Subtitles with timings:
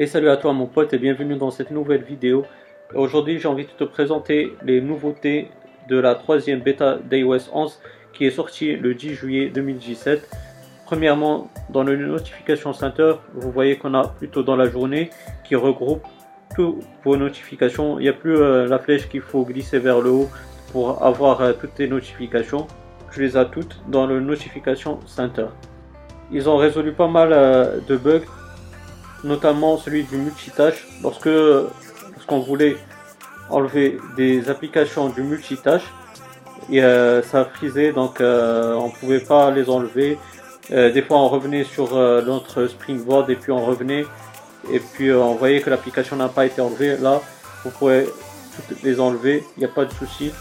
[0.00, 2.44] Et salut à toi mon pote et bienvenue dans cette nouvelle vidéo.
[2.94, 5.50] Aujourd'hui j'ai envie de te présenter les nouveautés
[5.88, 7.80] de la troisième bêta d'iOS 11
[8.12, 10.30] qui est sortie le 10 juillet 2017.
[10.86, 15.10] Premièrement, dans le Notification Center, vous voyez qu'on a plutôt dans la journée
[15.42, 16.04] qui regroupe
[16.54, 17.98] toutes vos notifications.
[17.98, 20.28] Il n'y a plus euh, la flèche qu'il faut glisser vers le haut
[20.70, 22.68] pour avoir euh, toutes les notifications.
[23.10, 25.46] Je les ai toutes dans le Notification Center.
[26.30, 28.22] Ils ont résolu pas mal euh, de bugs
[29.24, 30.86] notamment celui du multitâche.
[31.02, 32.76] Lorsque lorsqu'on voulait
[33.50, 35.84] enlever des applications du multitâche,
[36.70, 40.18] et, euh, ça frisait donc euh, on pouvait pas les enlever.
[40.70, 44.04] Euh, des fois on revenait sur notre Springboard et puis on revenait
[44.70, 46.96] et puis on voyait que l'application n'a pas été enlevée.
[46.98, 47.22] Là,
[47.64, 48.06] vous pouvez
[48.68, 50.32] toutes les enlever, il n'y a pas de souci.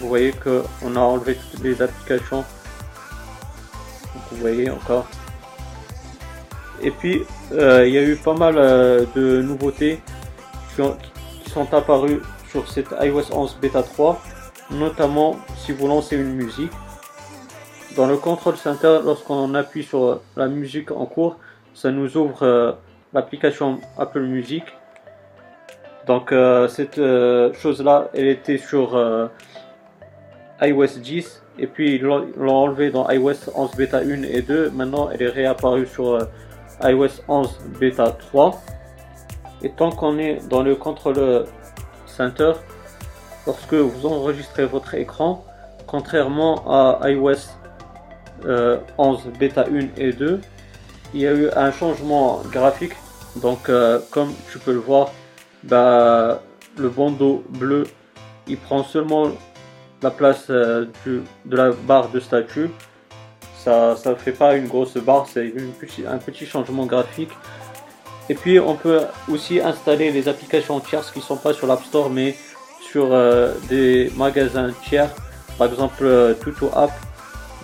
[0.00, 2.44] Vous voyez que on a enlevé toutes les applications.
[4.30, 5.06] Vous voyez encore.
[6.82, 7.22] Et puis,
[7.52, 10.00] euh, il y a eu pas mal euh, de nouveautés
[10.74, 10.82] qui,
[11.50, 14.20] sont apparues sur cette iOS 11 Beta 3,
[14.72, 16.72] notamment si vous lancez une musique.
[17.96, 21.38] Dans le Control Center, lorsqu'on appuie sur la musique en cours,
[21.72, 22.72] ça nous ouvre euh,
[23.14, 24.64] l'application Apple Music.
[26.06, 26.32] Donc
[26.68, 27.00] cette
[27.54, 28.96] chose-là, elle était sur
[30.62, 34.70] iOS 10 et puis ils l'ont enlevé dans iOS 11 Beta 1 et 2.
[34.70, 36.16] Maintenant, elle est réapparue sur
[36.82, 38.60] iOS 11 Beta 3.
[39.62, 41.46] Et tant qu'on est dans le contrôle
[42.06, 42.52] center,
[43.46, 45.44] lorsque vous enregistrez votre écran,
[45.86, 47.48] contrairement à iOS
[48.44, 48.78] 11 euh,
[49.38, 50.40] Beta 1 et 2,
[51.14, 52.92] il y a eu un changement graphique.
[53.36, 55.10] Donc, euh, comme tu peux le voir,
[55.62, 56.42] bah,
[56.76, 57.84] le bandeau bleu,
[58.46, 59.28] il prend seulement
[60.02, 62.70] la place euh, de la barre de statut
[63.66, 65.52] ça ne fait pas une grosse barre, c'est
[66.06, 67.32] un petit changement graphique.
[68.28, 71.82] Et puis on peut aussi installer les applications tierces qui ne sont pas sur l'App
[71.84, 72.36] Store mais
[72.80, 75.10] sur euh, des magasins tiers,
[75.58, 76.92] par exemple euh, Tuto App.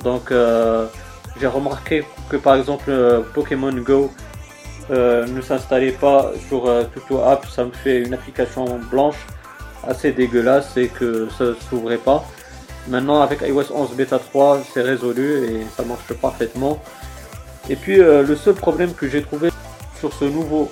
[0.05, 0.87] Donc euh,
[1.41, 2.91] j'ai remarqué que par exemple
[3.35, 4.11] Pokémon Go
[4.91, 9.27] ne s'installait pas sur Tuto App, ça me fait une application blanche
[9.87, 12.25] assez dégueulasse et que ça ne s'ouvrait pas.
[12.89, 16.83] Maintenant avec iOS 11 Beta 3 c'est résolu et ça marche parfaitement.
[17.71, 19.51] Et puis euh, le seul problème que j'ai trouvé
[20.01, 20.69] sur ce nouveau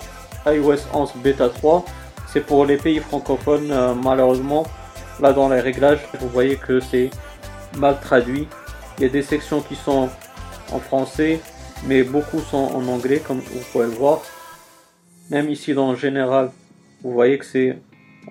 [0.47, 1.85] iOS 11 Beta 3
[2.33, 4.67] c'est pour les pays francophones euh, malheureusement
[5.21, 7.11] là dans les réglages vous voyez que c'est
[7.77, 8.49] mal traduit.
[8.99, 10.09] Il y a des sections qui sont
[10.73, 11.41] en français
[11.87, 14.21] mais beaucoup sont en anglais comme vous pouvez le voir.
[15.31, 16.51] Même ici dans le général
[17.03, 17.79] vous voyez que c'est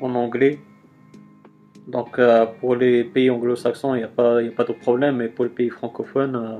[0.02, 0.60] en anglais
[1.90, 5.28] donc euh, pour les pays anglo-saxons, il n'y a, pas, a pas de problème, mais
[5.28, 6.60] pour les pays francophones, euh,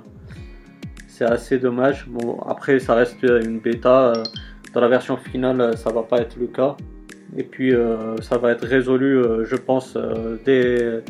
[1.08, 2.08] c'est assez dommage.
[2.08, 4.14] Bon, après, ça reste une bêta.
[4.14, 4.24] Euh,
[4.74, 6.76] dans la version finale, ça va pas être le cas.
[7.38, 7.74] Et puis,
[8.22, 9.98] ça va être résolu, je pense,
[10.46, 11.02] dès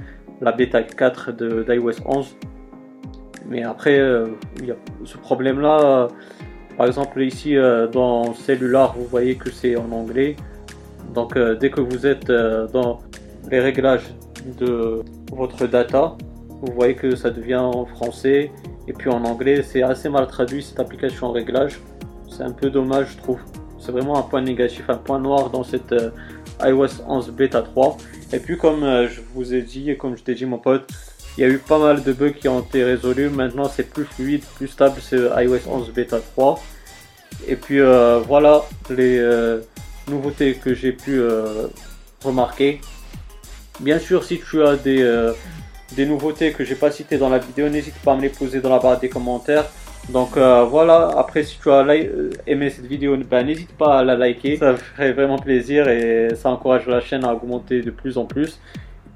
[0.42, 1.32] la bêta 4
[1.66, 2.36] d'iOS 11.
[3.50, 4.02] Mais après,
[4.60, 6.08] il y a ce problème-là.
[6.78, 7.56] par exemple, ici,
[7.92, 10.38] dans Cellular, vous voyez que c'est en anglais.
[11.14, 12.32] Donc, dès que vous êtes
[12.72, 13.00] dans
[13.52, 14.14] les réglages
[14.46, 16.16] de votre data,
[16.62, 18.52] vous voyez que ça devient en français
[18.88, 19.64] et puis en anglais.
[19.64, 21.80] C'est assez mal traduit cette application en réglage.
[22.30, 23.40] C'est un peu dommage, je trouve.
[23.80, 26.12] C'est vraiment un point négatif, un point noir dans cette euh,
[26.62, 27.98] iOS 11 bêta 3.
[28.34, 30.86] Et puis, comme euh, je vous ai dit et comme je t'ai dit, mon pote,
[31.38, 33.30] il y a eu pas mal de bugs qui ont été résolus.
[33.30, 36.62] Maintenant, c'est plus fluide, plus stable, c'est iOS 11 bêta 3.
[37.48, 39.26] Et puis, euh, voilà les
[40.10, 41.22] nouveautés que j'ai pu
[42.26, 42.82] remarquer.
[43.80, 45.32] Bien sûr, si tu as des, euh,
[45.96, 48.60] des nouveautés que j'ai pas citées dans la vidéo, n'hésite pas à me les poser
[48.60, 49.66] dans la barre des commentaires.
[50.10, 54.04] Donc euh, voilà, après si tu as euh, aimé cette vidéo, ben, n'hésite pas à
[54.04, 58.18] la liker, ça ferait vraiment plaisir et ça encourage la chaîne à augmenter de plus
[58.18, 58.60] en plus.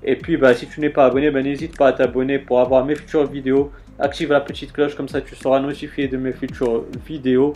[0.04, 2.86] Et puis bah, si tu n'es pas abonné, ben, n'hésite pas à t'abonner pour avoir
[2.86, 3.72] mes futures vidéos.
[4.00, 7.54] Active la petite cloche, comme ça tu seras notifié de mes futures vidéos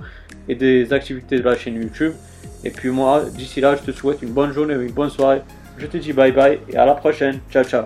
[0.50, 2.13] et des activités de la chaîne YouTube.
[2.63, 5.42] Et puis moi, d'ici là, je te souhaite une bonne journée, une bonne soirée.
[5.77, 7.39] Je te dis bye bye et à la prochaine.
[7.51, 7.85] Ciao ciao.